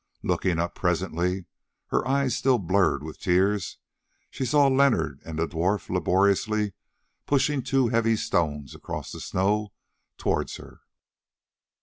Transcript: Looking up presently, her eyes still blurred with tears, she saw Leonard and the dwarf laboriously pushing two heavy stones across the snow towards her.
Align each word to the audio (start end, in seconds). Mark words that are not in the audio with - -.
Looking 0.23 0.57
up 0.57 0.73
presently, 0.73 1.45
her 1.89 2.07
eyes 2.07 2.35
still 2.35 2.57
blurred 2.57 3.03
with 3.03 3.19
tears, 3.19 3.77
she 4.31 4.45
saw 4.45 4.67
Leonard 4.67 5.19
and 5.25 5.37
the 5.37 5.45
dwarf 5.47 5.91
laboriously 5.91 6.73
pushing 7.27 7.61
two 7.61 7.89
heavy 7.89 8.15
stones 8.15 8.73
across 8.73 9.11
the 9.11 9.19
snow 9.19 9.73
towards 10.17 10.55
her. 10.55 10.81